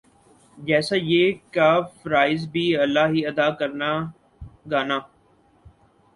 جَیسا 0.57 0.95
یِہ 1.09 1.23
کا 1.55 1.69
فرائض 1.99 2.41
بھی 2.53 2.65
اللہ 2.83 3.05
ہی 3.13 3.21
ادا 3.31 3.47
کرنا 3.59 3.91
گانا 4.71 4.97